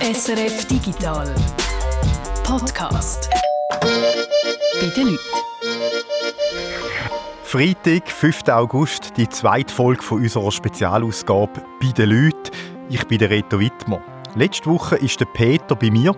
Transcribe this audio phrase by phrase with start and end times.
[0.00, 1.32] SRF Digital
[2.42, 3.30] Podcast.
[3.80, 5.18] Bei den Leuten.
[7.44, 8.48] Freitag, 5.
[8.48, 12.50] August, die zweite Folge von unserer Spezialausgabe «Bei den Leuten».
[12.90, 14.02] Ich bin der Reto Wittmer.
[14.34, 16.14] Letzte Woche war der Peter bei mir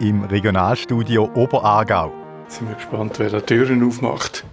[0.00, 2.12] im Regionalstudio Oberaargau.
[2.42, 4.44] Jetzt sind wir gespannt, wer da Türen aufmacht.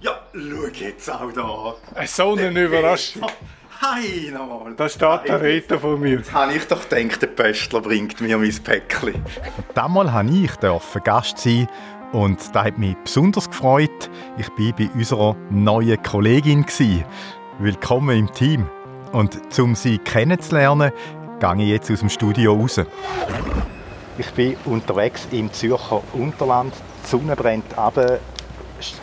[0.00, 1.74] Ja, schau jetzt auch da.
[1.94, 3.22] Eine so eine Überraschung.
[3.82, 4.74] Hi nochmal.
[4.76, 6.18] Da steht der Reto von mir.
[6.18, 9.14] Jetzt habe ich doch gedacht, der Pöstler bringt mir mein Päckchen.
[9.72, 11.66] Damals durfte ich Gast sein
[12.12, 14.10] und das hat mich besonders gefreut.
[14.36, 16.66] Ich war bei unserer neuen Kollegin.
[17.58, 18.66] Willkommen im Team.
[19.12, 20.92] Und um sie kennenzulernen,
[21.40, 22.82] gehe ich jetzt aus dem Studio raus.
[24.18, 26.74] Ich bin unterwegs im Zürcher Unterland.
[27.02, 27.94] Die Sonne brennt ab,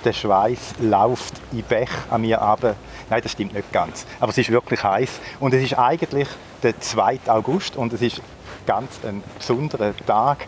[0.04, 2.76] der Schweiß läuft in Bech an mir ab.
[3.10, 4.06] Nein, das stimmt nicht ganz.
[4.20, 6.28] Aber es ist wirklich heiß und es ist eigentlich
[6.64, 7.20] der 2.
[7.28, 8.22] August und es ist
[8.66, 10.46] ganz ein besonderer Tag,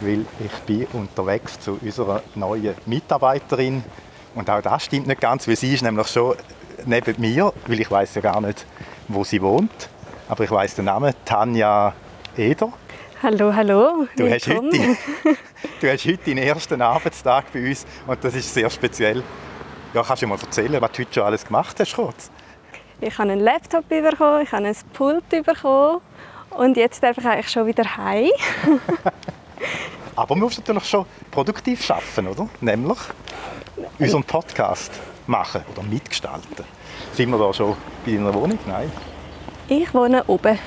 [0.00, 3.82] weil ich bin unterwegs zu unserer neuen Mitarbeiterin
[4.34, 6.36] und auch das stimmt nicht ganz, weil sie ist nämlich schon
[6.84, 8.66] neben mir, weil ich weiß ja gar nicht,
[9.08, 9.88] wo sie wohnt,
[10.28, 11.94] aber ich weiß den Namen Tanja
[12.36, 12.72] Eder.
[13.26, 14.06] Hallo, hallo.
[14.16, 14.70] Du hast, heute,
[15.80, 19.20] du hast heute deinen ersten Arbeitstag bei uns und das ist sehr speziell.
[19.92, 21.96] Ja, kannst du mal erzählen, was du heute schon alles gemacht hast?
[21.96, 22.30] Kurz?
[23.00, 26.02] Ich habe einen Laptop bekommen, ich habe ein Pult bekommen
[26.50, 28.30] und jetzt darf ich eigentlich schon wieder heim.
[30.14, 32.48] Aber man muss natürlich schon produktiv arbeiten, oder?
[32.60, 32.98] Nämlich
[33.98, 34.92] unseren Podcast
[35.26, 36.64] machen oder mitgestalten.
[37.12, 38.60] Sind wir da schon bei deiner Wohnung?
[38.68, 38.92] Nein.
[39.66, 40.60] Ich wohne oben.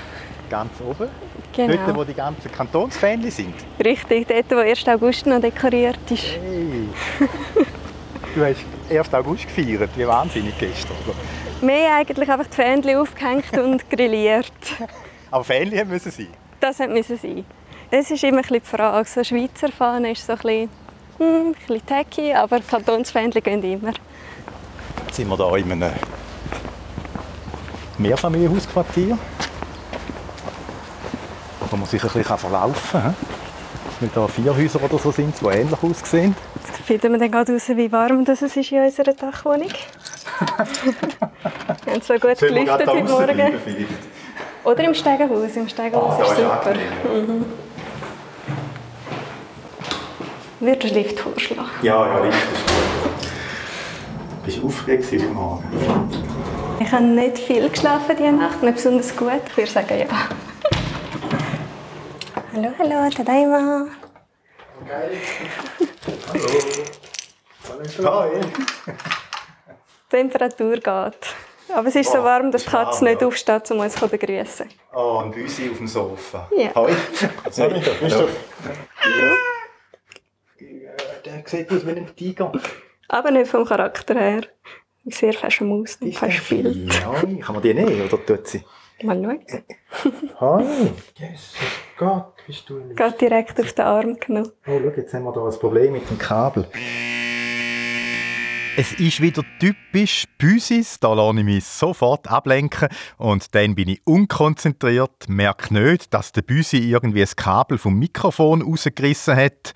[0.50, 1.10] Ganz oben?
[1.56, 1.76] Genau.
[1.86, 3.54] Dort, wo die ganzen Kantonsfähnchen sind?
[3.84, 4.88] Richtig, dort, wo 1.
[4.88, 6.24] August noch dekoriert ist.
[6.24, 6.88] Hey.
[8.36, 9.14] du hast 1.
[9.14, 11.16] August gefeiert, wie wahnsinnig gestern, oder?
[11.66, 14.52] Mehr eigentlich einfach die Fähnchen aufgehängt und grilliert.
[15.32, 16.28] Aber Fähnchen müssen sein?
[16.60, 17.46] Das müssen sein.
[17.92, 19.08] Das ist immer ein die Frage.
[19.08, 20.70] So Schweizer Fahne ist so ein bisschen,
[21.18, 23.94] hm, ein bisschen tacky, aber Kantonsfähnchen gehen immer.
[25.06, 25.94] Jetzt sind wir hier in einem
[27.98, 29.18] Mehrfamilienhausquartier,
[31.72, 33.16] wo man sich ein bisschen verlaufen kann.
[34.00, 36.36] Weil da vier Häuser oder so sind, die ähnlich aussehen.
[36.56, 39.68] Jetzt finden wir dann gerade raus, wie warm das ist in unserer Dachwohnung.
[41.84, 43.58] wir haben zwar gut gelüftet heute Morgen.
[44.64, 45.56] Oder im Stegenhaus.
[45.56, 46.74] Im Stegenhaus Ah, ist super.
[47.14, 47.46] Mhm.
[50.62, 51.70] Würde einen Lift vorschlagen.
[51.82, 53.30] Ja, ja, Lift ist gut.
[54.46, 55.64] Bist du aufgeregt heute Morgen?
[56.80, 59.42] Ich habe nicht viel geschlafen diese Nacht, nicht besonders gut.
[59.50, 60.06] Ich würde sagen, ja.
[62.60, 63.88] Hallo, hallo, Tadaima.
[64.88, 65.18] Hi.
[70.12, 70.84] Die Temperatur geht.
[71.74, 73.28] Aber es ist so Oh, warm, dass die Katze nicht ja.
[73.28, 74.68] aufsteht, um uns zu begrüßen.
[74.94, 76.50] Oh, ein Büsi auf dem Sofa.
[76.56, 76.74] Ja.
[76.76, 76.94] Hi.
[77.58, 78.30] Hallo, Christoph.
[81.26, 82.52] Der sieht aus wie ein Tiger.
[83.08, 84.42] Aber nicht vom Charakter her.
[85.06, 86.92] Sehr fest am Aus und verspielt.
[87.06, 87.40] Hi.
[87.40, 88.64] Kann man die nehmen oder tut sie?
[89.04, 89.46] Mal schauen.
[90.40, 90.92] Hi.
[91.18, 91.56] Jesus
[91.98, 92.96] Gott, bist du lieb.
[92.96, 94.52] Geht direkt auf den Arm genommen.
[94.66, 96.66] Oh, schau, jetzt haben wir hier ein Problem mit dem Kabel.
[98.78, 104.02] Es ist wieder typisch Büsis, da lasse ich mich sofort ablenken und dann bin ich
[104.06, 109.74] unkonzentriert, merke nicht, dass der Büsi irgendwie das Kabel vom Mikrofon rausgerissen hat.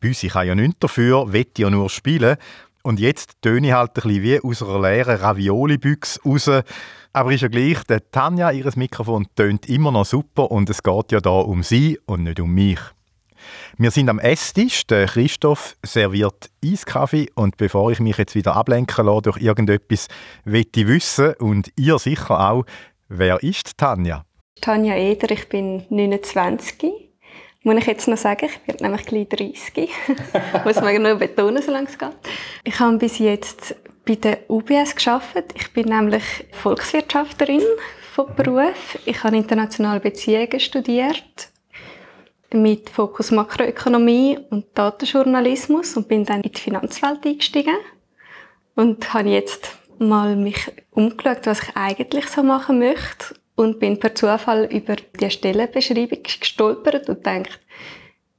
[0.00, 2.38] Büsi kann ja nichts dafür, will ja nur spielen.
[2.82, 6.50] Und jetzt töne ich halt ein bisschen wie aus einer leeren Ravioli-Büchse raus.
[7.12, 11.12] Aber ist ja gleich, der Tanja, ihr Mikrofon tönt immer noch super und es geht
[11.12, 12.80] ja da um sie und nicht um mich.
[13.76, 14.86] Wir sind am Esstisch.
[14.86, 20.08] Der Christoph serviert Eiskaffee und bevor ich mich jetzt wieder ablenken lasse durch irgendetwas,
[20.44, 22.64] will ich wissen und ihr sicher auch,
[23.08, 24.24] wer ist Tanja?
[24.60, 27.11] Tanja Eder, ich bin 29.
[27.64, 29.88] Muss ich jetzt noch sagen, ich werde nämlich gleich 30.
[30.64, 32.10] Muss man nur betonen, solange es geht.
[32.64, 35.44] Ich habe bis jetzt bei der UBS geschafft.
[35.54, 37.62] Ich bin nämlich Volkswirtschafterin
[38.14, 38.98] von Beruf.
[39.04, 41.50] Ich habe internationale Beziehungen studiert
[42.52, 47.76] mit Fokus Makroökonomie und Datenjournalismus und bin dann in die Finanzwelt eingestiegen
[48.74, 54.14] und habe jetzt mal mich umgeschaut, was ich eigentlich so machen möchte und bin per
[54.14, 57.60] Zufall über die Stellenbeschreibung gestolpert und gedacht,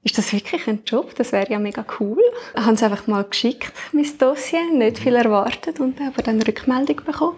[0.04, 1.15] ist das wirklich ein Job?
[1.15, 2.21] Das wäre ja mega cool.
[2.56, 6.98] Ich habe es einfach mal geschickt, mein Dossier, nicht viel erwartet und aber dann Rückmeldung
[7.06, 7.38] bekommen.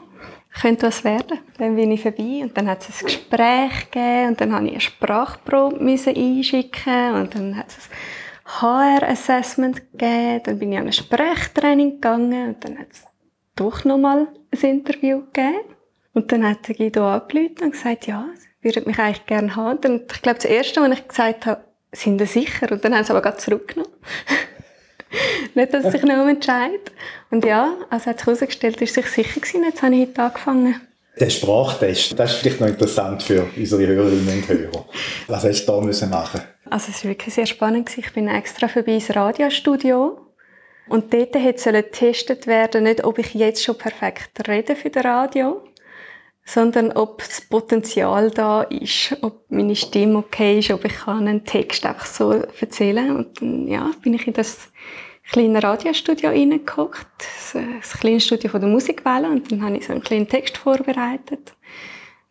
[0.61, 1.39] Könnte was werden.
[1.57, 4.71] Dann bin ich vorbei und dann hat es ein Gespräch gegeben und dann habe ich
[4.71, 10.93] eine Sprachprobe einschicken und dann hat es ein HR-Assessment gegeben, dann bin ich an ein
[10.93, 13.03] Sprechtraining gegangen und dann hat es
[13.55, 15.74] doch nochmal ein Interview gegeben.
[16.15, 19.85] Und dann hat der Guido angerufen und gesagt, ja, sie würden mich eigentlich gerne haben.
[19.85, 22.71] Und ich glaube, das Erste, was ich gesagt habe, sind sie sicher?
[22.71, 23.91] Und dann haben sie aber gerade zurückgenommen.
[25.55, 26.79] Nicht, dass sie sich noch entscheiden.
[27.31, 29.65] Und ja, also hat sich herausgestellt, ist sich sicher gewesen.
[29.65, 30.81] Jetzt habe ich heute angefangen.
[31.19, 34.85] Der Sprachtest, das ist vielleicht noch interessant für unsere Hörerinnen und Hörer.
[35.27, 36.41] Was hast du da müssen machen?
[36.69, 37.89] Also es war wirklich sehr spannend.
[37.97, 40.17] Ich bin extra vorbei ins Radiostudio.
[40.87, 45.61] Und dort hätte getestet werden, nicht ob ich jetzt schon perfekt rede für das Radio,
[46.45, 51.85] sondern ob das Potenzial da ist, ob meine Stimme okay ist, ob ich einen Text
[51.85, 53.15] einfach so erzählen kann.
[53.17, 54.69] Und dann, ja, bin ich in das
[55.31, 57.07] kleine Radiostudio reingeguckt,
[57.53, 61.53] das kleine Studio von der Musikwelle, und dann habe ich so einen kleinen Text vorbereitet.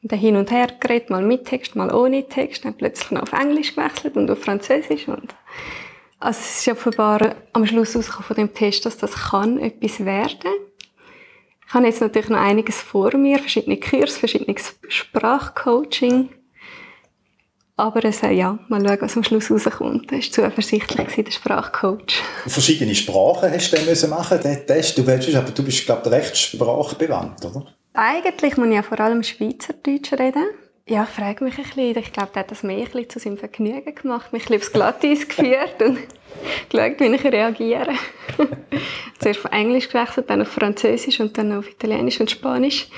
[0.00, 3.22] Und dann hin und her geredet, mal mit Text, mal ohne Text, dann plötzlich noch
[3.22, 5.34] auf Englisch gewechselt und auf Französisch und
[6.20, 10.52] also es ist offenbar am Schluss von dem Test, dass das kann etwas werden.
[11.66, 16.28] Ich habe jetzt natürlich noch einiges vor mir, verschiedene Kurse, verschiedenes Sprachcoaching.
[17.76, 20.12] Aber es, ja, mal schauen, was am Schluss rauskommt.
[20.12, 22.22] Das war zuversichtlich, der Sprachcoach.
[22.46, 24.96] Verschiedene Sprachen hast du dann machen den Test.
[24.96, 27.66] Du, willst, aber du bist, glaube ich, recht sprachbewandt, oder?
[27.94, 30.44] Eigentlich muss ich ja vor allem Schweizerdeutsch reden.
[30.86, 31.96] Ja, ich frage mich ein bisschen.
[31.96, 34.56] Ich glaube, der hat das mehr ein bisschen zu seinem Vergnügen gemacht, mich ein bisschen
[34.56, 35.98] aufs Glatteis geführt und
[36.68, 37.94] geschaut, wie ich reagiere.
[39.18, 42.88] Zuerst von Englisch gewechselt, dann auf Französisch und dann auf Italienisch und Spanisch.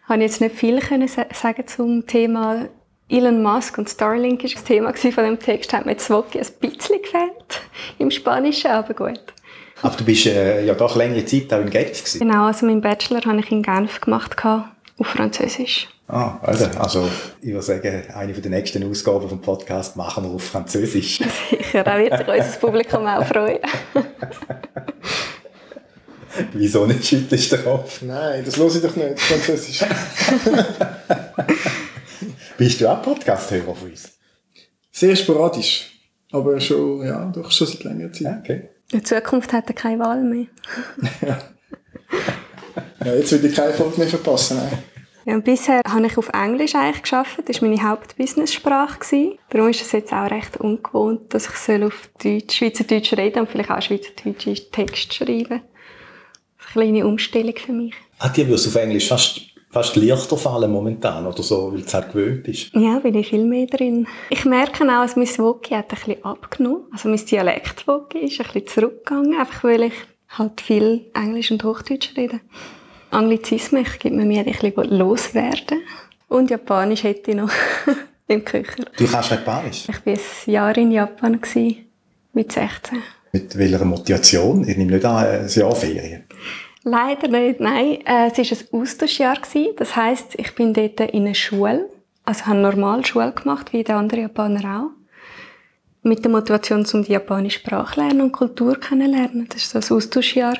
[0.00, 2.66] Ich konnte jetzt nicht viel können sagen zum Thema
[3.10, 5.74] Elon Musk und Starlink war das Thema von dem Text.
[5.74, 7.60] Hat mir jetzt wirklich ein bisschen gefällt
[7.98, 9.20] im Spanischen, aber gut.
[9.82, 12.20] Aber du bist äh, ja doch längere Zeit auch in Genf gewesen.
[12.20, 15.88] Genau, also meinen Bachelor habe ich in Genf gemacht auf Französisch.
[16.06, 17.08] Ah, also, also
[17.40, 21.20] ich würde sagen, eine der nächsten Ausgaben vom Podcast machen wir auf Französisch.
[21.50, 23.60] Sicher, da wird sich unser Publikum auch freuen.
[26.52, 28.02] Wieso nicht schüttelst du den Kopf?
[28.02, 29.80] Nein, das höre ich doch nicht, Französisch.
[32.58, 34.10] Bist du auch Podcast-Hörer von uns?
[34.92, 35.90] Sehr sporadisch,
[36.32, 38.40] aber schon, ja, doch schon seit längerer Zeit.
[38.40, 38.68] Okay.
[38.92, 40.46] In Zukunft hat er keine Wahl mehr.
[41.22, 41.38] ja.
[43.14, 44.58] jetzt will ich keine Folge mehr verpassen.
[44.58, 44.78] Nein.
[45.26, 47.38] Ja, und bisher habe ich auf Englisch eigentlich geschafft.
[47.46, 49.38] Das war meine Hauptbusiness-Sprache.
[49.48, 53.70] Darum ist es jetzt auch recht ungewohnt, dass ich auf Deutsch, Schweizerdeutsch reden und vielleicht
[53.70, 55.62] auch Schweizerdeutsche Text schreiben.
[55.62, 55.62] Eine
[56.72, 57.94] kleine Umstellung für mich.
[58.18, 59.40] Hat dir auf Englisch fast,
[59.70, 62.74] fast leichter fallen momentan oder so, weil du es halt gewöhnt bist?
[62.74, 64.06] Ja, bin ich viel mehr drin.
[64.28, 66.82] Ich merke auch, dass mein Woki hat ein bisschen abgenommen.
[66.92, 69.94] Also mein Dialekt-Woki ist ein bisschen zurückgegangen, einfach weil ich
[70.28, 72.40] halt viel Englisch und Hochdeutsch rede.
[73.14, 75.82] Anglizismen, ich gebe mir ein bisschen loswerden.
[76.28, 77.50] Und Japanisch hätte ich noch
[78.26, 78.84] im Köcher.
[78.96, 79.86] Du kannst Japanisch?
[79.88, 81.40] Ich war ein Jahr in Japan,
[82.32, 83.02] mit 16.
[83.32, 84.66] Mit welcher Motivation?
[84.66, 86.24] Ich nehme nicht an, ein Jahr Ferien.
[86.82, 87.98] Leider nicht, nein.
[88.04, 89.38] Äh, es war ein Austauschjahr.
[89.76, 91.88] Das heisst, ich bin dort in einer Schule,
[92.24, 94.90] also habe normal Schule gemacht, wie die anderen Japaner auch.
[96.02, 99.48] Mit der Motivation, um die japanische Sprache lernen und Kultur kennenlernen.
[99.48, 100.56] Das war so ein Austauschjahr.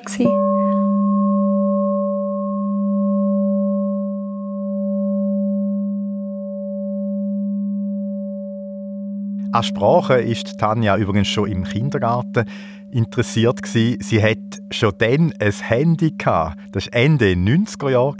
[9.54, 12.44] An Sprachen ist Tanja übrigens schon im Kindergarten
[12.90, 14.00] interessiert gewesen.
[14.02, 16.58] Sie hat schon dann ein Handy gehabt.
[16.72, 18.16] Das war Ende 90er Jahre.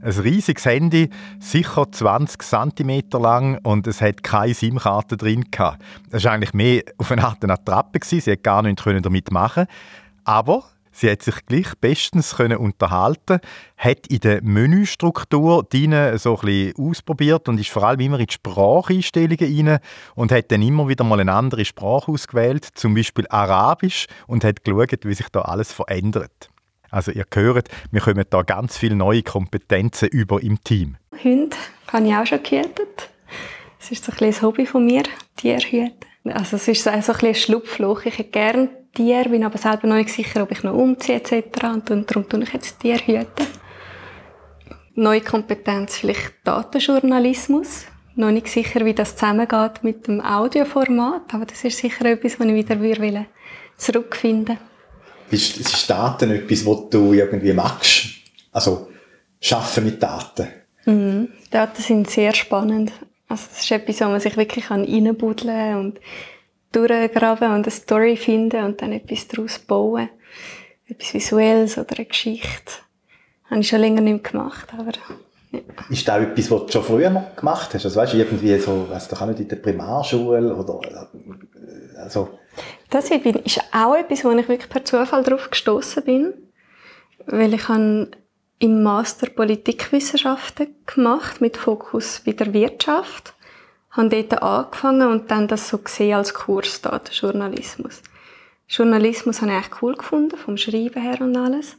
[0.00, 1.10] Ein riesiges Handy,
[1.40, 5.82] sicher 20 cm lang und es hat keine SIM-Karte drin gehabt.
[6.10, 7.98] Das war eigentlich mehr auf eine Art eine Attrappe.
[8.02, 9.66] Sie konnte gar nichts damit machen.
[10.24, 13.40] Aber Sie hat sich gleich bestens können unterhalten,
[13.76, 18.34] hat in der Menüstruktur Dine so ein ausprobiert und ist vor allem immer in die
[18.34, 19.78] Spracheinstellungen rein
[20.14, 24.64] und hat dann immer wieder mal eine andere Sprache ausgewählt, zum Beispiel Arabisch und hat
[24.64, 26.50] geschaut, wie sich da alles verändert.
[26.90, 30.96] Also ihr hört, wir kommen da ganz viele neue Kompetenzen über im Team.
[31.24, 31.56] Hunde
[31.90, 33.08] habe ich auch schon gehütet.
[33.78, 35.02] Das ist so ein, ein Hobby von mir,
[35.36, 36.32] Tiere hüten.
[36.32, 38.04] Also es ist so ein, ein Schlupfloch.
[38.04, 41.64] Ich hätte gerne Tier, bin aber selber noch nicht sicher, ob ich noch umziehe etc.
[41.90, 43.46] Und darum tue ich jetzt Tier hüten.
[44.94, 47.86] Neue Kompetenz, vielleicht Datenjournalismus.
[48.14, 52.46] Noch nicht sicher, wie das zusammengeht mit dem Audioformat, aber das ist sicher etwas, was
[52.46, 53.26] ich wieder will
[53.78, 54.58] zurückfinden
[55.32, 58.06] ist, ist Daten etwas, was du irgendwie magst?
[58.52, 58.88] Also,
[59.40, 60.48] Schaffen mit Daten?
[60.84, 61.28] Mhm.
[61.50, 62.92] Daten sind sehr spannend.
[63.28, 66.00] Also, das ist etwas, wo man sich wirklich reinbuddeln kann und
[66.72, 70.08] durchgraben und eine Story finden und dann etwas daraus bauen.
[70.86, 72.72] Etwas Visuelles oder eine Geschichte.
[73.50, 75.60] Habe ich schon länger nicht gemacht, aber ja.
[75.90, 77.84] Ist das etwas, was du schon früher gemacht hast?
[77.84, 81.10] Also weißt du, irgendwie so, weiss doch auch nicht in der Primarschule oder,
[81.98, 82.38] also.
[82.88, 86.32] Das ist auch etwas, wo ich wirklich per Zufall drauf gestoßen bin.
[87.26, 88.10] Weil ich habe
[88.58, 93.34] im Master Politikwissenschaften gemacht, mit Fokus wieder Wirtschaft.
[93.92, 98.02] Habe dort angefangen und dann das so gesehen als Kurs Datenjournalismus.
[98.68, 101.76] Journalismus habe ich echt cool gefunden, vom Schreiben her und alles.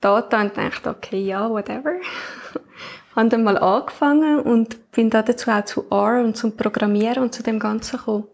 [0.00, 1.94] Data und dachte, okay, ja, whatever.
[3.16, 7.34] habe dann mal angefangen und bin da dazu auch zu R und zum Programmieren und
[7.34, 8.24] zu dem Ganzen gekommen.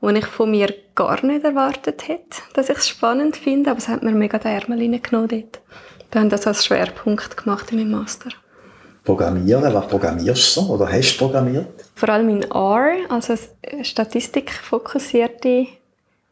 [0.00, 3.88] Wo ich von mir gar nicht erwartet hätte, dass ich es spannend finde, aber es
[3.88, 5.60] hat mir mega den Ärmel reingenommen dort.
[6.10, 8.30] Da haben das als Schwerpunkt gemacht in meinem Master.
[9.04, 11.68] Programmieren, was programmierst du so oder hast du programmiert?
[11.94, 13.34] Vor allem in R, also
[13.82, 15.66] statistikfokussierte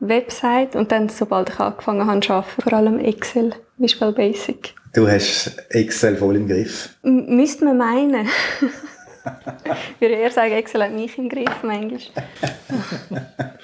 [0.00, 4.74] Website und dann, sobald ich angefangen habe zu arbeiten, vor allem Excel, Visual Basic.
[4.94, 6.90] Du hast Excel voll im Griff?
[7.02, 8.26] M müsste man meinen.
[8.26, 12.00] ich würde eher sagen, Excel hat mich im Griff, manchmal.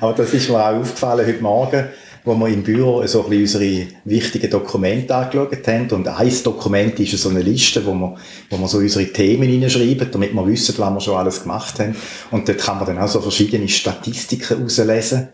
[0.00, 1.88] Aber das ist mir auch aufgefallen heute Morgen,
[2.26, 5.88] wo wir im Büro so ein bisschen unsere wichtigen Dokumente angeschaut haben.
[5.92, 8.16] Und ein Dokument ist so eine Liste, wo wir,
[8.50, 11.94] wo wir so unsere Themen hineinschreiben, damit wir wissen, was wir schon alles gemacht haben.
[12.32, 15.28] Und dort kann man dann auch so verschiedene Statistiken herauslesen.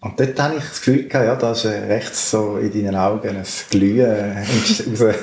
[0.00, 3.36] Und dort habe ich das Gefühl gehabt, ja, da ist rechts so in deinen Augen
[3.36, 4.38] ein Glühen
[4.98, 5.18] raus,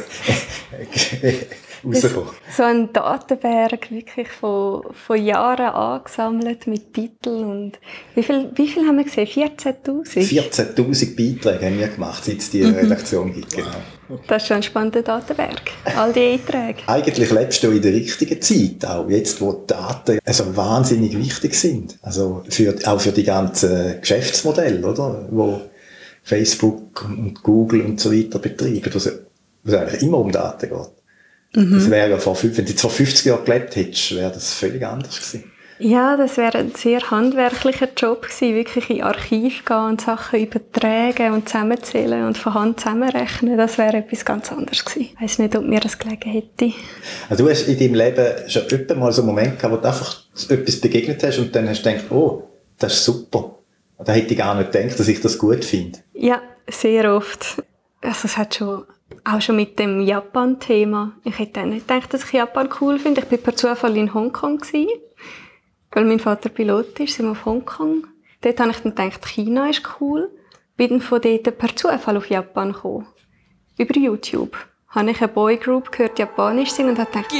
[1.86, 2.30] rausgekommen.
[2.56, 7.80] So ein Datenberg wirklich von, von Jahren angesammelt mit Titeln und
[8.15, 9.27] wie viel, wie viel haben wir gesehen?
[9.27, 10.06] 14'000?
[10.06, 12.75] 14'000 Beiträge haben wir gemacht, seit es die mhm.
[12.75, 13.68] Redaktion gibt, genau.
[14.27, 15.62] Das ist schon ein spannender Datenberg,
[15.96, 16.84] all die Einträge.
[16.88, 21.56] Eigentlich lebst du in der richtigen Zeit, auch jetzt, wo die Daten also wahnsinnig wichtig
[21.56, 21.98] sind.
[22.04, 25.27] Also für, auch für die ganzen Geschäftsmodelle, oder?
[25.32, 25.62] Wo
[26.22, 31.04] Facebook und Google und so weiter betreiben, wo es eigentlich immer um Daten geht.
[31.55, 31.74] Mhm.
[31.74, 35.15] Das wäre ja vor, wenn du vor 50 Jahren gelebt hättest, wäre das völlig anders
[35.15, 35.51] gewesen.
[35.77, 41.33] Ja, das wäre ein sehr handwerklicher Job gewesen, wirklich in Archiv gehen und Sachen übertragen
[41.33, 43.57] und zusammenzählen und von Hand zusammenrechnen.
[43.57, 45.09] Das wäre etwas ganz anderes gewesen.
[45.13, 46.71] Ich weiss nicht, ob mir das gelegen hätte.
[47.29, 49.88] Also du hast in deinem Leben schon öfter mal so einen Moment gehabt, wo du
[49.88, 52.43] einfach etwas begegnet hast und dann hast du gedacht, oh,
[52.79, 53.59] das ist super.
[53.97, 56.00] Da hätte ich gar nicht gedacht, dass ich das gut finde.
[56.13, 57.62] Ja, sehr oft.
[58.01, 58.85] Also es hat schon
[59.24, 61.13] auch schon mit dem Japan-Thema.
[61.24, 63.21] Ich hätte auch nicht gedacht, dass ich Japan cool finde.
[63.21, 64.57] Ich war per Zufall in Hongkong.
[64.57, 64.89] Gewesen,
[65.91, 68.07] weil mein Vater Pilot ist, sind wir auf Hongkong.
[68.41, 70.29] Dort habe ich dann gedacht, China ist cool.
[70.77, 73.07] Bin dann von dort per Zufall auf Japan gekommen.
[73.77, 74.57] Über YouTube.
[74.89, 77.31] Habe ich eine Boygroup gehört, Japanisch singen und habe gedacht,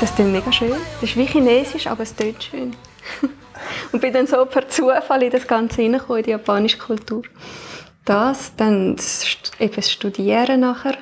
[0.00, 0.70] das ist mega schön.
[1.00, 2.74] Das ist wie Chinesisch, aber es tönt schön.
[3.92, 7.22] und bin dann so per Zufall in das Ganze hineingekommen, in die japanische Kultur.
[8.04, 8.96] Das, dann
[9.58, 10.98] eben das Studieren nachher.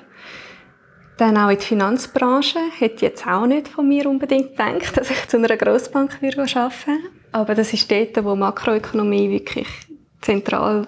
[1.19, 2.59] Dann auch in die Finanzbranche.
[2.78, 6.99] Hätte jetzt auch nicht von mir unbedingt gedacht, dass ich zu einer Grossbank arbeiten würde.
[7.33, 9.69] Aber das ist dort, wo Makroökonomie wirklich
[10.21, 10.87] zentral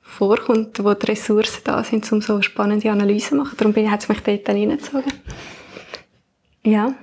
[0.00, 3.56] vorkommt, wo die Ressourcen da sind, um so spannende Analysen zu machen.
[3.58, 5.12] Darum hat es mich dort dann reingezogen.
[6.62, 6.94] Ja,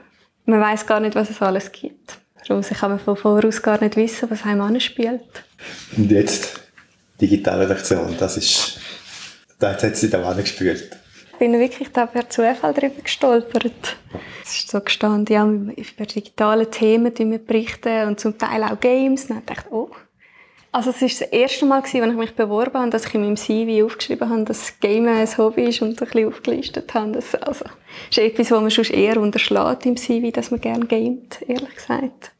[0.46, 2.23] man weiß gar nicht, was es alles gibt.
[2.48, 5.22] Darum kann man von voraus gar nicht wissen, was einem anspielt.
[5.96, 6.60] Und jetzt
[7.20, 8.80] digitale Lektion, das ist,
[9.60, 10.98] da hat sie da gespürt.
[11.34, 13.98] Ich bin wirklich da per Zufall darüber gestolpert.
[14.44, 19.26] Es ist so gestanden, ja, über digitale Themen wir berichten und zum Teil auch Games.
[19.26, 19.90] Und ich dachte, oh.
[20.72, 23.38] Also es war das erste Mal, als ich mich beworben habe, dass ich in meinem
[23.38, 27.12] CV aufgeschrieben habe, dass Game ein Hobby ist und ein bisschen aufgelistet habe.
[27.12, 27.66] Das, also,
[28.10, 32.33] ist etwas, was man schon eher unterschlägt im CV, dass man gerne gamet, ehrlich gesagt.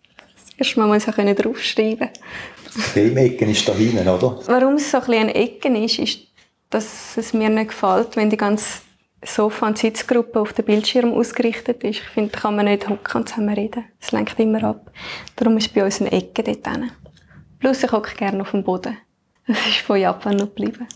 [0.58, 2.10] Das erste Mal muss ich auch draufschreiben.
[2.76, 4.40] Das Game-Ecken ist da hinten, oder?
[4.48, 6.20] Warum es so ein bisschen ein Ecken ist, ist,
[6.70, 8.82] dass es mir nicht gefällt, wenn die ganze
[9.26, 12.00] Sofa- und Sitzgruppe auf dem Bildschirm ausgerichtet ist.
[12.00, 13.86] Ich finde, da kann man nicht hocken und zusammen reden.
[14.00, 14.92] Es lenkt immer ab.
[15.36, 16.92] Darum ist bei uns eine Ecke dort hin.
[17.60, 18.98] Plus ich hocke gerne auf dem Boden.
[19.48, 20.88] Das ist von Japan noch geblieben.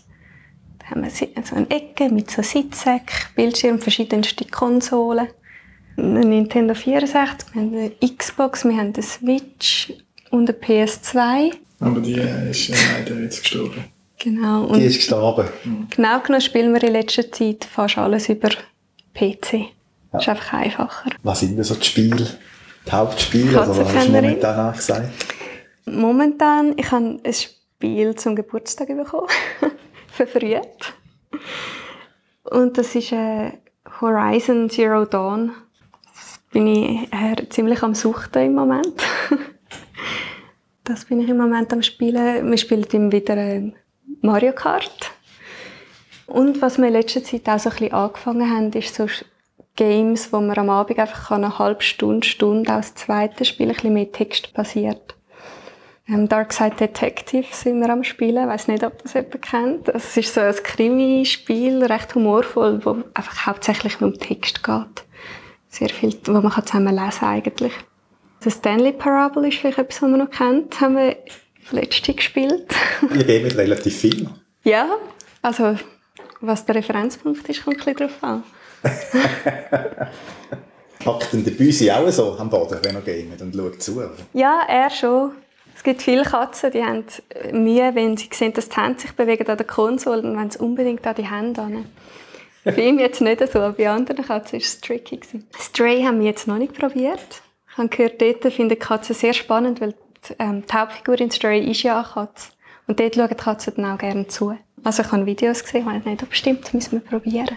[0.78, 5.28] Da haben wir so eine Ecke mit so Sitzsäcken, Bildschirm, verschiedenste Konsolen.
[5.98, 9.92] Eine Nintendo 64, wir haben eine Xbox, wir haben eine Switch
[10.30, 11.52] und eine PS2.
[11.80, 13.84] Aber die ist leider jetzt gestorben.
[14.18, 14.66] Genau.
[14.66, 15.48] Und die ist gestorben.
[15.90, 18.50] Genau genommen spielen wir in letzter Zeit fast alles über
[19.14, 19.52] PC.
[19.52, 19.66] Ja.
[20.12, 21.10] Das ist einfach einfacher.
[21.22, 22.26] Was sind denn so die Spiele?
[22.86, 23.50] Die Hauptspiele?
[23.50, 25.10] Oder was hast du momentan gesagt?
[25.84, 29.28] Momentan, ich habe ein Spiel zum Geburtstag bekommen.
[30.08, 30.94] Verfrüht.
[32.44, 33.52] Und das ist äh,
[34.00, 35.52] Horizon Zero Dawn.
[36.50, 39.02] Bin ich äh, ziemlich am Suchten im Moment.
[40.84, 42.50] das bin ich im Moment am Spielen.
[42.50, 43.72] Wir spielen immer wieder äh,
[44.22, 45.12] Mario Kart.
[46.26, 49.06] Und was wir in letzter Zeit auch so ein bisschen angefangen haben, ist so
[49.76, 53.94] Games, wo man am Abend einfach eine halbe Stunde, Stunde aus zweiten Spiel ein bisschen
[53.94, 55.14] mehr Text basiert.
[56.08, 58.44] Ähm, Dark Side Detective sind wir am Spielen.
[58.44, 59.88] Ich weiß nicht, ob das jemand kennt.
[59.88, 65.04] Es ist so ein Krimi-Spiel, recht humorvoll, wo einfach hauptsächlich um Text geht.
[65.68, 67.72] Sehr viel, wo man zusammen lesen kann eigentlich.
[68.40, 70.80] The Stanley Parable ist vielleicht etwas, was man noch kennt.
[70.80, 71.16] Haben wir
[71.72, 72.66] letzte gespielt.
[73.14, 74.28] Ihr geht relativ viel.
[74.64, 74.88] Ja,
[75.42, 75.76] also
[76.40, 78.42] was der Referenzpunkt ist, kommt ein bisschen drauf an.
[81.00, 83.96] Packt denn der Büsi auch so am Boden, wenn er geht und schaut zu?
[83.96, 84.10] Oder?
[84.32, 85.32] Ja, er schon.
[85.76, 87.04] Es gibt viele Katzen, die haben
[87.52, 90.58] Mühe, wenn sie sehen, dass die Hände sich bewegen an der Konsole, dann wollen sie
[90.58, 91.84] unbedingt an die Hände an.
[92.64, 95.20] Bei ihm jetzt nicht so, bei anderen Katzen war es tricky.
[95.58, 97.42] Stray haben wir jetzt noch nicht probiert.
[97.70, 99.94] Ich habe gehört, dort finden Katzen sehr spannend, weil
[100.28, 102.50] die, ähm, die Hauptfigur in Stray ist ja eine Katze.
[102.86, 104.58] Und dort schauen die Katzen dann auch gerne zu.
[104.84, 107.56] Also ich habe Videos gesehen, ich nicht, ob stimmt, müssen wir probieren.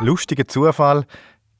[0.00, 1.04] Lustiger Zufall.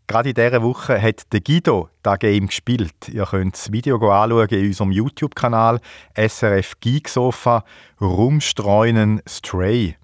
[0.06, 3.08] Gerade in dieser Woche hat Guido das Game gespielt.
[3.08, 5.80] Ihr könnt das Video anschauen in unserem YouTube-Kanal
[6.16, 7.64] SRF Geeksofa
[8.00, 9.96] Rumstreunen Stray.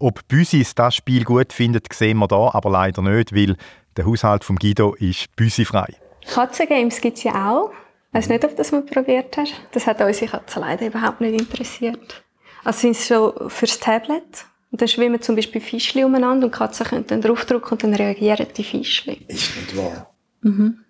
[0.00, 3.56] Ob Büsis das Spiel gut findet, sehen wir da aber leider nicht, weil
[3.96, 5.94] der Haushalt von Guido ist büsifrei.
[6.32, 7.70] Katzengames gibt es ja auch.
[8.08, 9.54] Ich weiß nicht, ob das mal probiert hast.
[9.72, 12.22] Das hat unsere Katze leider überhaupt nicht interessiert.
[12.64, 14.46] Also sind sie schon fürs Tablet.
[14.70, 17.94] Und dann schwimmen zum Beispiel Fischli umeinander und die Katzen können dann draufdrücken und dann
[17.94, 19.24] reagieren die Fischli.
[19.26, 20.14] Ist nicht wahr.
[20.42, 20.84] Mhm.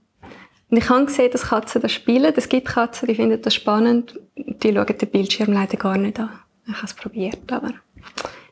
[0.71, 2.33] Und ich habe gesehen, dass Katzen das spielen.
[2.37, 4.19] Es gibt Katzen, die finden das spannend.
[4.37, 6.31] Die schauen den Bildschirm leider gar nicht an.
[6.67, 7.73] Ich habe es probiert, aber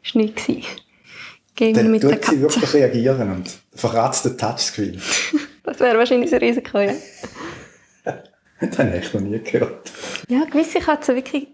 [0.07, 0.47] es war nichts.
[1.55, 2.37] Gehen wir mit der Katze.
[2.37, 5.01] sie wirklich reagieren und verratzt den Touchscreen.
[5.63, 6.93] das wäre wahrscheinlich ein Risiko, ja.
[8.61, 9.91] das habe ich noch nie gehört.
[10.29, 11.49] Ja, gewisse Katzen wirklich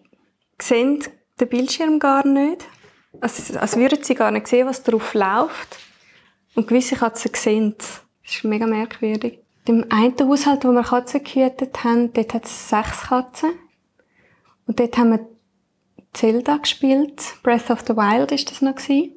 [0.60, 1.04] sehen
[1.40, 2.64] den Bildschirm gar nicht.
[3.20, 5.78] Also, als würden sie gar nicht sehen, was drauf läuft.
[6.54, 8.02] Und gewisse Katzen sehen es.
[8.24, 9.38] Das ist mega merkwürdig.
[9.66, 13.52] Im einen Haushalt, wo wir Katzen gehütet haben, dort hat es sechs Katzen.
[14.66, 15.31] Und dort haben wir
[16.12, 17.22] Zelda gespielt.
[17.42, 19.12] Breath of the Wild ist das noch gewesen.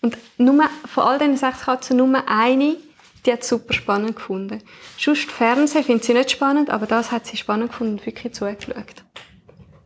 [0.00, 2.76] Und nur, von all diesen sechs Katzen nur eine,
[3.24, 4.60] die hat es super spannend gefunden.
[4.98, 9.04] Sonst Fernsehen findet sie nicht spannend, aber das hat sie spannend gefunden und wirklich zugeschaut.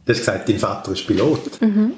[0.06, 1.60] Du hast gesagt, dein Vater ist Pilot.
[1.60, 1.94] Mhm.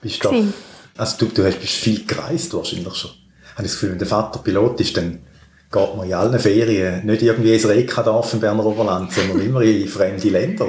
[0.00, 0.52] Bist du,
[0.96, 3.10] also du, du hast, bist viel gereist wahrscheinlich schon.
[3.10, 5.24] Ich habe das Gefühl, wenn der Vater Pilot ist, dann
[5.72, 9.88] geht man in allen Ferien nicht irgendwie ins Rekadorf im Berner Oberland, sondern immer in
[9.88, 10.66] fremde Länder.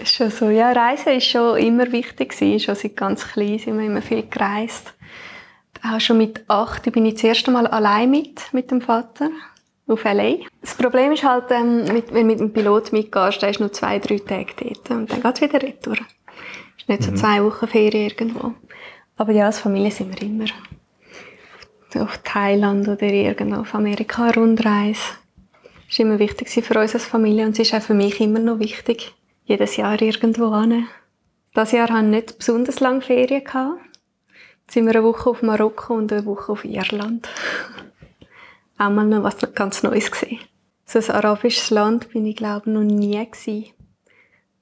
[0.00, 0.48] Ist schon so.
[0.48, 2.60] Ja, Reisen ist schon immer wichtig gewesen.
[2.60, 4.94] Schon seit ganz klein sind wir immer viel gereist.
[5.82, 9.28] Auch schon mit acht bin ich das erste Mal allein mit, mit dem Vater
[9.86, 10.36] auf LA.
[10.62, 13.72] Das Problem ist halt, ähm, mit, wenn du mit dem Pilot mitgehst, der ist nur
[13.72, 15.96] zwei, drei Tage dort und dann geht es wieder retour.
[16.78, 17.16] Ist nicht so mhm.
[17.16, 18.54] zwei Wochen Ferien irgendwo.
[19.16, 20.46] Aber ja, als Familie sind wir immer
[22.02, 25.00] auf Thailand oder irgendwo auf Amerika Rundreise.
[25.88, 28.40] Das war immer wichtig für uns als Familie und es ist auch für mich immer
[28.40, 30.86] noch wichtig, jedes Jahr irgendwo hin.
[31.52, 33.42] Das Jahr hatten wir nicht besonders lange Ferien.
[33.42, 37.28] Jetzt sind wir eine Woche auf Marokko und eine Woche auf Irland.
[38.78, 40.40] Auch mal noch was ganz Neues gesehen.
[40.84, 43.66] So ein arabisches Land bin ich glaube noch nie gewesen.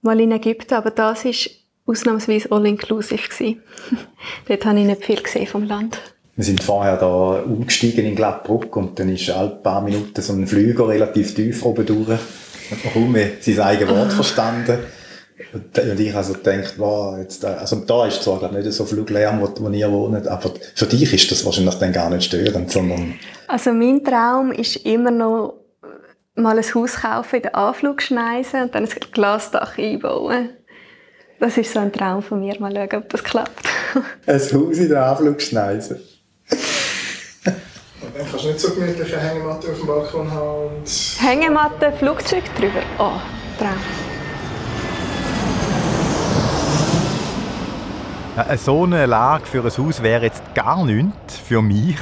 [0.03, 1.51] Mal in Ägypten, aber das ist
[1.87, 3.23] ausnahmsweise all-inclusive
[4.49, 6.12] Dort habe ich nicht viel gesehen vom Land.
[6.35, 10.47] Wir sind vorher da umgestiegen in Gladbruck und dann ist alle paar Minuten so ein
[10.47, 12.09] Flüger relativ tief oben durch.
[12.09, 14.79] Hat man kaum mehr sein eigenes Wort verstanden.
[15.53, 19.49] Und ich also gedacht, wow, jetzt, also da ist zwar glaub, nicht so Fluglärm, wo,
[19.61, 23.15] wo ihr wohnt, aber für dich ist das wahrscheinlich dann gar nicht störend, sondern...
[23.49, 25.55] Also mein Traum ist immer noch
[26.35, 30.51] mal ein Haus kaufen in der Anflugschneise und dann ein Glasdach einbauen.
[31.41, 32.59] Das ist so ein Traum von mir.
[32.61, 33.67] Mal schauen, ob das klappt.
[34.27, 36.01] ein Haus in der Anflugschneise.
[38.15, 40.89] Dann kannst du nicht so gemütliche Hängematte auf dem Balkon haben und...
[41.19, 42.83] Hängematte, Flugzeug drüber.
[42.99, 43.13] Oh,
[43.59, 43.79] Traum.
[48.37, 51.99] Ja, so eine Lage für ein Haus wäre jetzt gar nichts für mich.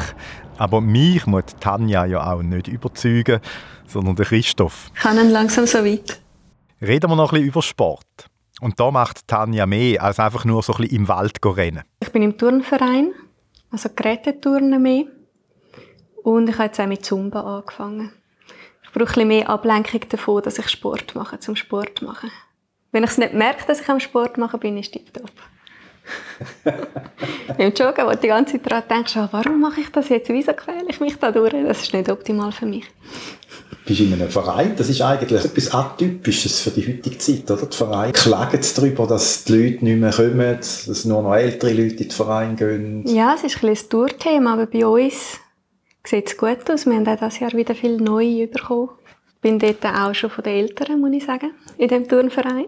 [0.59, 3.41] Aber mich muss Tanja ja auch nicht überzeugen,
[3.87, 4.91] sondern der Christoph.
[4.95, 6.21] Kann ihn langsam so weit.
[6.83, 8.27] Reden wir noch ein bisschen über Sport.
[8.61, 11.85] Und da macht Tanja mehr, als einfach nur so ein bisschen im Wald rennen.
[12.01, 13.13] Ich bin im Turnverein,
[13.71, 15.05] also Geräteturnen mehr.
[16.23, 18.13] Und ich habe jetzt auch mit Zumba angefangen.
[18.83, 22.31] Ich brauche ein bisschen mehr Ablenkung davon, dass ich Sport mache, zum Sport machen.
[22.93, 25.31] Wenn ich es nicht merke, dass ich am Sport mache, bin ich tiptop.
[27.59, 30.29] Im Joggen, wo du die ganze Zeit daran denkst, oh, warum mache ich das jetzt?
[30.29, 31.53] Wieso quäle ich mich da durch?
[31.53, 32.85] Das ist nicht optimal für mich.
[33.71, 37.67] Du bist in einem Verein, das ist eigentlich etwas Atypisches für die heutige Zeit, oder?
[37.67, 41.95] Die Vereine klagen darüber, dass die Leute nicht mehr kommen, dass nur noch ältere Leute
[41.95, 43.07] in den Verein gehen.
[43.07, 45.41] Ja, es ist ein bisschen ein Tourthema, aber bei uns
[46.05, 46.87] sieht es gut aus.
[46.87, 48.91] Wir haben auch dieses Jahr wieder viel Neue bekommen.
[49.41, 52.67] bin dort auch schon von den Eltern, muss ich sagen, in dem Turnverein.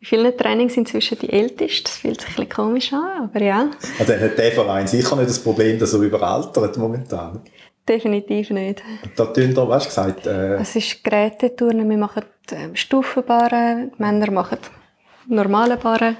[0.00, 1.84] In vielen Trainings sind inzwischen die Ältesten.
[1.84, 3.70] Das fühlt sich ein bisschen komisch an, aber ja.
[3.98, 7.42] Also dann hat der Verein sicher nicht das Problem, dass er überaltert momentan.
[7.86, 8.82] Definitiv nicht.
[9.16, 10.26] Da tun da, was gesagt?
[10.26, 10.54] Äh...
[10.54, 11.88] Es ist Geräteturnen.
[11.88, 13.92] Wir machen äh, Stufenbarren.
[13.96, 14.58] Die Männer machen
[15.26, 16.16] normale Barren.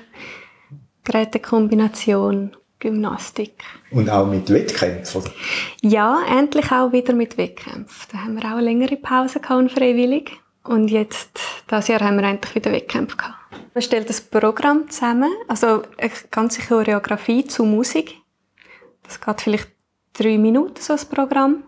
[1.04, 2.56] Gerätekombination.
[2.80, 3.62] Gymnastik.
[3.90, 5.22] Und auch mit Wettkämpfen?
[5.82, 8.08] Ja, endlich auch wieder mit Wettkämpfen.
[8.10, 10.32] Da haben wir auch eine längere Pause gehabt, freiwillig.
[10.64, 11.38] Und jetzt,
[11.70, 13.36] dieses Jahr haben wir endlich wieder Wettkämpfe gehabt.
[13.74, 18.16] Man stellt das Programm zusammen, also eine ganze Choreografie zu Musik.
[19.04, 19.68] Das geht vielleicht
[20.12, 21.62] drei Minuten, so ein Programm.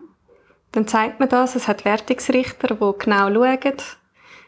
[0.71, 3.73] Dann zeigt man das, es hat Wertungsrichter, die genau schauen,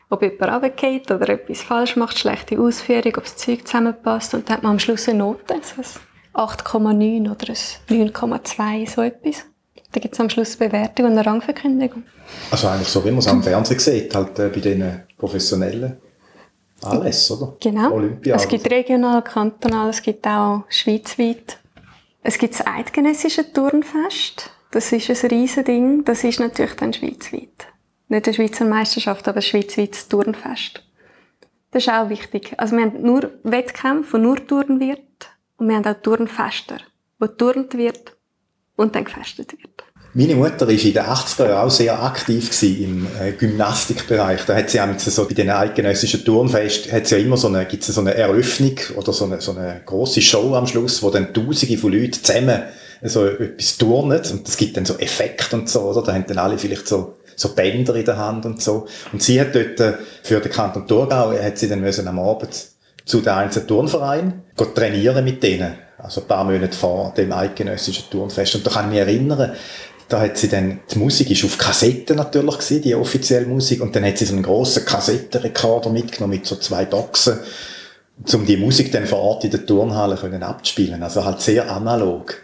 [0.10, 4.34] ob jemand runtergeht oder etwas falsch macht, schlechte Ausführung, ob das Zeug zusammenpasst.
[4.34, 6.00] Und dann hat man am Schluss eine Note, also
[6.36, 9.46] 8,9 oder ein 9,2, so etwas.
[9.92, 12.04] Da gibt es am Schluss eine Bewertung und eine Rangverkündigung.
[12.52, 15.98] Also eigentlich so, wie man es am Fernsehen sieht, halt äh, bei den Professionellen
[16.82, 17.56] alles, oder?
[17.62, 17.94] Genau.
[17.94, 18.36] Olympia.
[18.36, 21.60] Es gibt regional, kantonal, es gibt auch schweizweit.
[22.22, 24.52] Es gibt das eidgenössische Turnfest.
[24.72, 26.04] Das ist ein riesen Ding.
[26.04, 27.68] Das ist natürlich dann schweizweit.
[28.10, 30.84] Nicht eine Schweizer Meisterschaft, aber ein schweizweites Turnfest.
[31.72, 32.54] Das ist auch wichtig.
[32.58, 35.02] Also wir haben nur Wettkämpfe, wo nur Turnen wird.
[35.58, 36.78] Und wir haben auch Turnfester,
[37.20, 38.16] wo turnt wird
[38.76, 39.84] und dann gefestet wird.
[40.18, 44.46] Meine Mutter war in den 80er Jahren auch sehr aktiv im äh, Gymnastikbereich.
[44.46, 47.88] Da hat sie auch so bei den eidgenössischen Turnfest hat ja immer so eine, gibt's
[47.88, 51.78] so eine Eröffnung oder so eine, so eine grosse Show am Schluss, wo dann Tausende
[51.78, 52.64] von Leuten zusammen
[53.04, 56.02] so etwas turnen und das gibt dann so Effekte und so, oder?
[56.02, 58.88] Da haben dann alle vielleicht so so Bänder in der Hand und so.
[59.12, 62.70] Und sie hat dort äh, für den Kanton Thurgau hat sie dann müssen am Abend
[63.06, 64.42] zu den einzelnen Turnvereinen
[64.74, 65.76] trainieren mit denen.
[65.98, 68.56] Also ein paar Monate vor dem eidgenössischen Turnfest.
[68.56, 69.54] Und da kann ich mich erinnern,
[70.08, 73.96] da hat sie dann, die Musik ist auf Kassetten natürlich gewesen, die offizielle Musik, und
[73.96, 77.40] dann hat sie so einen grossen Kassettenrekorder mitgenommen mit so zwei Boxen,
[78.34, 81.02] um die Musik dann vor Ort in der Turnhalle können abzuspielen.
[81.02, 82.36] Also halt sehr analog.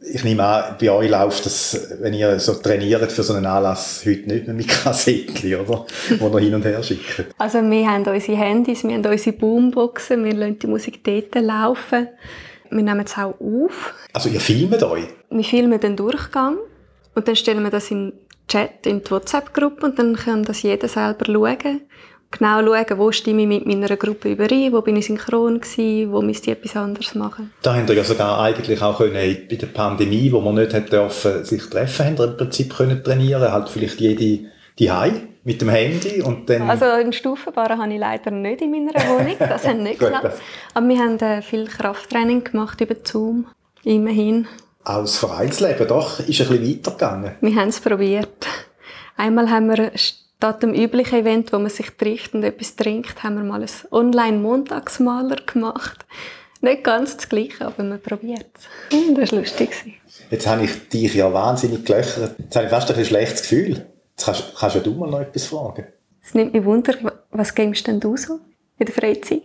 [0.00, 4.02] Ich nehme an, bei euch läuft das, wenn ihr so trainiert für so einen Anlass,
[4.06, 5.84] heute nicht mehr mit Kassetten, oder?
[6.18, 7.26] Wo ihr hin und her schickt.
[7.36, 12.08] Also wir haben unsere Handys, wir haben unsere Boomboxen, wir lassen die Musik dort laufen.
[12.70, 13.94] Wir nehmen es auch auf.
[14.12, 15.04] Also ihr filmt euch?
[15.28, 16.56] Wir filmen den Durchgang
[17.14, 18.18] und dann stellen wir das in den
[18.48, 21.82] Chat, in die WhatsApp-Gruppe und dann kann das jeder selber schauen.
[22.32, 26.22] Genau schauen, wo stimme ich mit meiner Gruppe überein, wo bin ich synchron gewesen, wo
[26.22, 27.52] müsste ich etwas anderes machen.
[27.62, 30.92] Da haben wir ja sogar eigentlich auch können, bei der Pandemie, wo man nicht hat
[30.92, 34.46] dürfen, sich treffen, haben wir im Prinzip können trainieren, halt vielleicht jede
[34.78, 34.90] die
[35.44, 36.68] mit dem Handy und dann...
[36.68, 40.40] Also einen Stufenbarren habe ich leider nicht in meiner Wohnung, das hat nicht geklappt.
[40.74, 43.46] Aber wir haben äh, viel Krafttraining gemacht über Zoom,
[43.84, 44.46] immerhin.
[44.84, 47.32] Auch das Vereinsleben, doch, ist ein bisschen weitergegangen.
[47.40, 48.46] Wir haben es probiert.
[49.16, 49.90] Einmal haben wir
[50.40, 53.68] statt dem üblichen Event, wo man sich trifft und etwas trinkt, haben wir mal ein
[53.90, 56.06] Online-Montagsmaler gemacht.
[56.62, 58.62] Nicht ganz das Gleiche, aber man probiert es.
[58.90, 59.68] Hm, das war lustig.
[60.30, 62.36] Jetzt habe ich dich ja wahnsinnig gelöchert.
[62.38, 63.84] Jetzt habe ich fast ein schlechtes Gefühl.
[64.12, 65.84] Jetzt kannst, kannst ja du mal noch etwas fragen.
[66.22, 66.94] Es nimmt mich Wunder,
[67.32, 68.40] was gamest denn du so
[68.78, 69.42] in der Freizeit?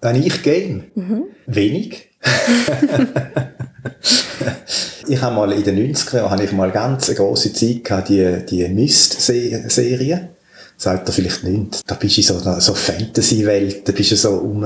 [0.00, 0.84] Wenn ich game?
[0.94, 1.24] Mhm.
[1.46, 2.10] Wenig.
[5.08, 8.08] ich habe mal in den 90er Jahren habe ich mal ganz eine grosse Zeit gehabt,
[8.08, 10.30] die, die Myst-Serie.
[10.76, 11.80] Sagt er vielleicht nicht.
[11.86, 14.64] Da bist du in so einer so Fantasy-Welt, da bist du so um,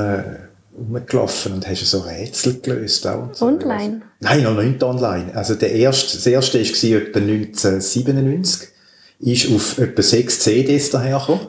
[0.77, 3.07] rumgelaufen und hast so Rätsel gelöst.
[3.07, 3.47] Auch so.
[3.47, 4.03] Online?
[4.21, 5.35] Nein, noch nicht online.
[5.35, 8.69] Also der erste, das erste war etwa 1997
[9.21, 11.47] ist auf etwa sechs CDs dahergekommen.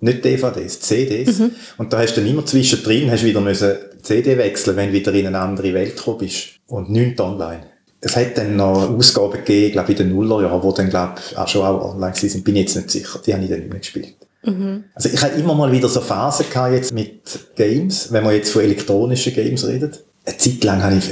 [0.00, 1.38] Nicht DVDs, CDs.
[1.38, 1.52] Mhm.
[1.78, 5.12] Und da hast du dann immer zwischendrin, hast wieder müssen CD wechseln, wenn du wieder
[5.14, 6.48] in eine andere Welt gekommen bist.
[6.66, 7.64] Und nichts online.
[8.06, 11.36] Es hat dann noch Ausgaben gegeben, glaube ich, in den Nullerjahren, die dann, glaube ich,
[11.36, 12.44] auch schon auch online sind.
[12.44, 13.20] Bin jetzt nicht sicher.
[13.24, 14.14] Die habe ich dann nicht mehr gespielt.
[14.44, 14.84] Mhm.
[14.94, 18.52] Also ich habe immer mal wieder so Phasen gehabt jetzt mit Games, wenn man jetzt
[18.52, 20.04] von elektronischen Games redet.
[20.24, 21.04] Eine Zeit lang habe ich,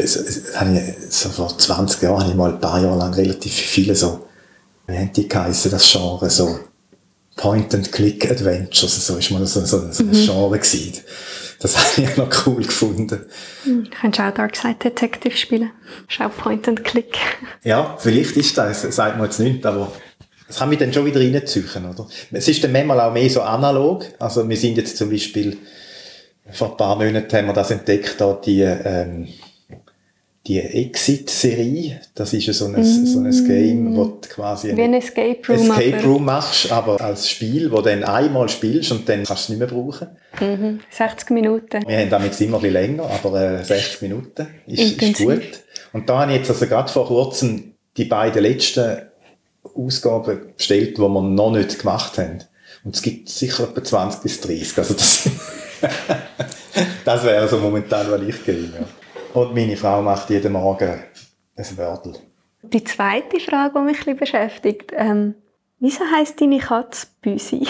[0.55, 3.95] habe ich so vor 20 Jahren, habe ich mal ein paar Jahre lang relativ viele
[3.95, 4.25] so
[4.87, 6.59] wie haben die geheißen, das Genre, so
[7.37, 10.13] Point-and-Click-Adventures, so ist mal so, so, so ein mhm.
[10.13, 11.01] Genre gewesen.
[11.61, 13.27] Das habe ich noch cool gefunden.
[13.65, 13.85] Mhm.
[13.85, 15.71] Du könntest auch Darkside Detective spielen.
[16.09, 17.17] Ist auch Point-and-Click.
[17.65, 19.91] Ja, vielleicht ist das, sagt man jetzt nicht, aber
[20.47, 22.07] das kann mich dann schon wieder reinziehen, oder?
[22.31, 24.05] Es ist dann manchmal auch mehr so analog.
[24.19, 25.57] Also wir sind jetzt zum Beispiel,
[26.51, 29.29] vor ein paar Monaten haben wir das entdeckt, da die, ähm,
[30.47, 33.07] die Exit-Serie, das ist ja so ein, mm.
[33.07, 37.31] so ein Game, wo du quasi Wie ein Escape Room, Escape Room machst, aber als
[37.31, 40.09] Spiel, wo du dann einmal spielst und dann kannst du es nicht mehr brauchen.
[40.39, 40.81] Mhm.
[40.91, 41.83] 60 Minuten.
[41.87, 45.43] Wir haben damit immer ein bisschen länger, aber äh, 60 Minuten ist, ist, gut.
[45.95, 49.03] Und da habe ich jetzt also gerade vor kurzem die beiden letzten
[49.75, 52.45] Ausgaben bestellt, die wir noch nicht gemacht haben.
[52.85, 54.77] Und es gibt sicher etwa 20 bis 30.
[54.77, 55.31] Also das,
[57.05, 58.65] das wäre also momentan, was ich gehe.
[58.65, 58.87] Ja.
[59.35, 61.01] Und meine Frau macht jeden Morgen
[61.57, 62.15] ein Wörtel.
[62.63, 65.35] Die zweite Frage, die mich ein bisschen beschäftigt, ähm,
[65.81, 67.67] wieso heisst deine Katze Büsi?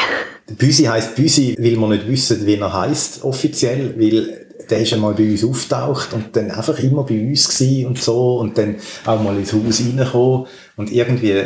[0.47, 5.15] Büsi heisst Büsi, weil wir nicht wissen, wie er heisst offiziell, weil der ist einmal
[5.15, 9.21] bei uns auftaucht und dann einfach immer bei uns gewesen und so und dann auch
[9.23, 10.47] mal ins Haus reingekommen
[10.77, 11.45] und irgendwie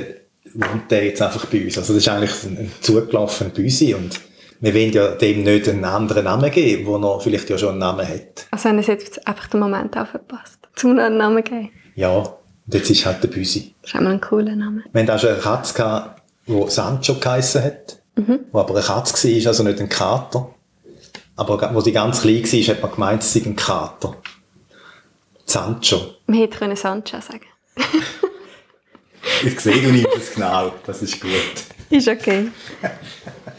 [0.55, 1.79] wohnt der jetzt einfach bei uns.
[1.79, 4.21] Also das ist eigentlich ein zugelaufener Büsi und
[4.61, 7.79] wir wollen ja dem nicht einen anderen Namen geben, wo er vielleicht ja schon einen
[7.79, 8.47] Namen hat.
[8.51, 11.71] Also haben Sie jetzt einfach den Moment aufgepasst, zum einen Namen geben?
[11.95, 12.31] Ja, und
[12.67, 13.75] jetzt ist halt der Büsi.
[13.83, 14.85] Das ist auch mal ein cooler Name.
[14.93, 16.15] Wir hatten auch schon eine Katze,
[16.47, 18.41] die Sancho geheissen hat, mhm.
[18.53, 20.55] die aber eine Katze war, also nicht ein Kater.
[21.37, 24.17] Aber wo sie ganz klein war, hat man gemeint, sie sei ein Kater.
[25.45, 26.15] Sancho.
[26.27, 27.47] Man hätte können Sancho sagen
[29.45, 30.73] Ich sehe, du nimmst es genau.
[30.85, 31.31] Das ist gut.
[31.91, 32.49] Ist okay.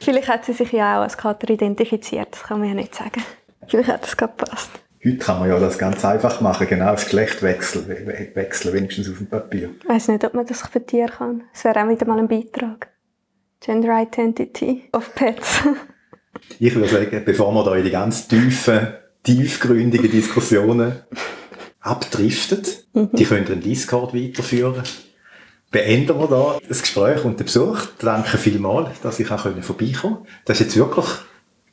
[0.00, 2.28] Vielleicht hat sie sich ja auch als Kater identifiziert.
[2.32, 3.22] Das kann man ja nicht sagen.
[3.68, 4.70] Vielleicht hat es gerade gepasst.
[5.04, 7.88] Heute kann man ja das ganz einfach machen, genau das Geschlecht wechseln,
[8.34, 9.70] wechseln wenigstens auf dem Papier.
[9.80, 11.44] Ich weiß nicht, ob man das für Tiere kann.
[11.54, 12.88] Es wäre auch wieder mal ein Beitrag.
[13.60, 15.62] Gender Identity of Pets.
[16.58, 18.88] ich würde sagen, bevor wir da in die ganz tiefen,
[19.22, 21.02] tiefgründigen Diskussionen
[21.80, 23.10] abdriften, mhm.
[23.12, 24.82] die können den Discord weiterführen.
[25.70, 27.78] Beenden wir da das Gespräch und den Besuch.
[28.00, 30.30] Danke vielmals, dass ich auch vorbeikommen konnte.
[30.44, 31.06] Das ist jetzt wirklich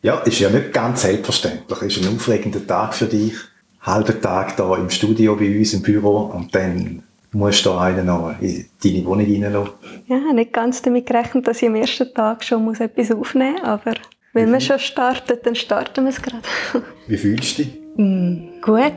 [0.01, 1.81] ja, ist ja nicht ganz selbstverständlich.
[1.81, 3.33] Ist ein aufregender Tag für dich.
[3.81, 8.35] Halber Tag da im Studio bei uns im Büro und dann musst du einen noch
[8.39, 9.73] in deine Wohnung reinlassen.
[10.07, 13.63] Ja, nicht ganz damit gerechnet, dass ich am ersten Tag schon muss etwas aufnehmen muss,
[13.63, 13.93] aber
[14.33, 16.43] wenn man schon startet, dann starten wir es gerade.
[17.07, 17.73] Wie fühlst du dich?
[17.95, 18.91] Mm, gut.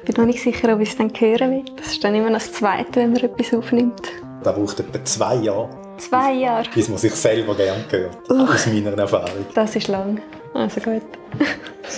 [0.00, 1.64] Ich bin noch nicht sicher, ob ich es dann hören will.
[1.76, 4.10] Das ist dann immer noch das Zweite, wenn man etwas aufnimmt.
[4.42, 5.68] Das braucht etwa zwei Jahre.
[5.98, 6.66] Zwei Jahre?
[6.74, 8.30] Bis man sich selber gern hört.
[8.30, 9.44] Uh, aus meiner Erfahrung.
[9.54, 10.20] Das ist lang.
[10.54, 11.02] Also gut.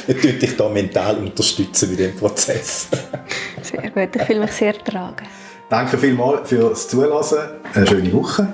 [0.06, 2.88] Ich tue dich da mental unterstützen bei diesem Prozess.
[3.62, 5.26] sehr gut, ich fühle mich sehr tragen.
[5.68, 7.22] Danke vielmals fürs Zuhören.
[7.74, 8.52] Eine schöne Woche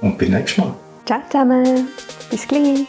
[0.00, 0.74] und bis nächstes Mal.
[1.06, 1.88] Ciao zusammen.
[2.30, 2.86] Bis gleich.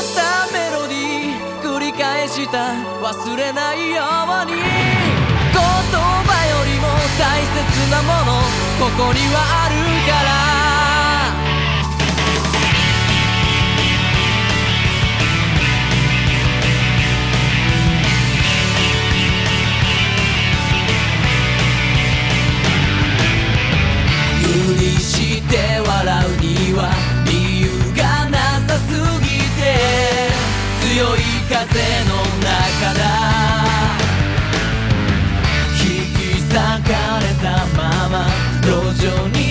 [0.00, 4.02] ったメロディー繰り返した忘れないよ
[4.42, 8.40] うに言葉よりも大切なもの
[8.78, 9.74] ここにはある
[10.10, 10.12] か
[10.56, 10.59] ら
[30.90, 31.54] 強い風
[32.08, 32.50] の中
[32.98, 33.00] だ。
[35.78, 36.58] 引き裂か
[37.20, 38.26] れたまま
[38.60, 38.68] 路
[39.00, 39.49] 上に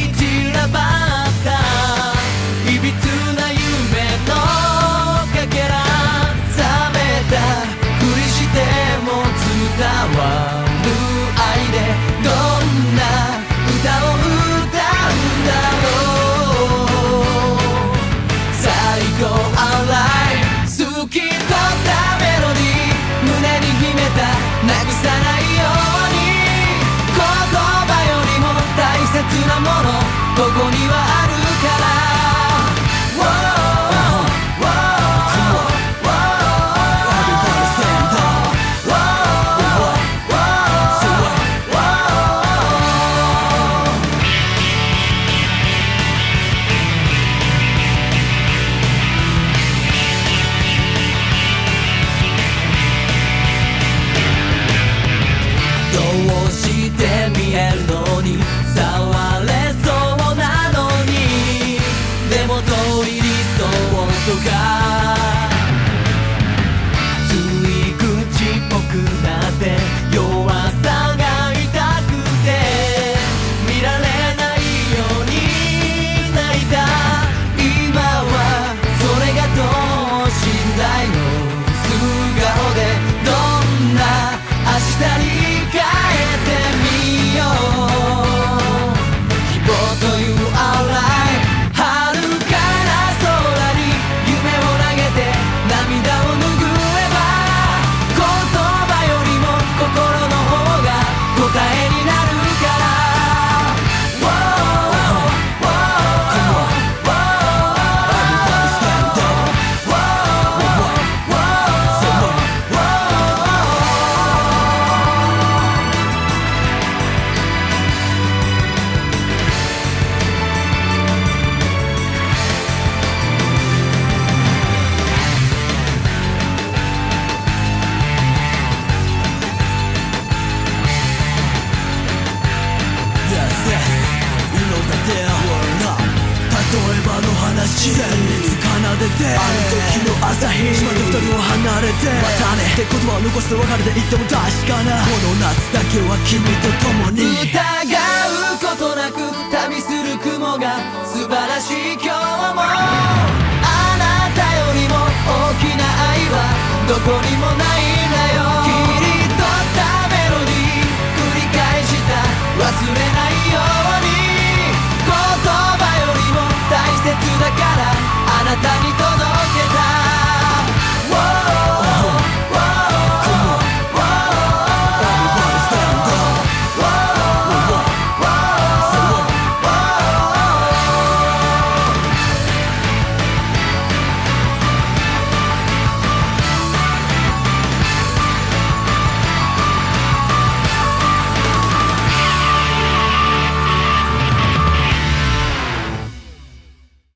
[138.90, 139.38] 奏でて。
[139.38, 140.74] ある時の朝日。
[140.74, 142.10] 島で二人を離れて。
[142.10, 142.66] またね。
[142.74, 145.06] って言葉を残して別れていっても確かな。
[145.06, 147.22] この夏だけは君と共に。
[147.46, 149.22] 疑うことなく
[149.52, 150.82] 旅する雲が。
[151.06, 152.62] 素晴らしい今日も。
[152.62, 156.42] あなたよりも大きな愛は
[156.88, 158.09] どこにもない。